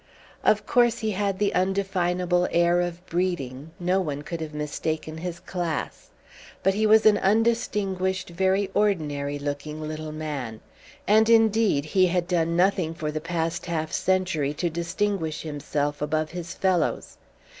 [0.43, 5.39] Of course he had the undefinable air of breeding; no one could have mistaken his
[5.39, 6.09] class.
[6.63, 10.61] But he was an undistinguished, very ordinary looking little man;
[11.07, 16.31] and indeed he had done nothing for the past half century to distinguish himself above
[16.31, 17.17] his fellows.